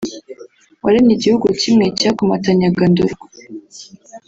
[0.83, 3.27] waremye igihugu kimwe cyakomatanyaga Ndorwa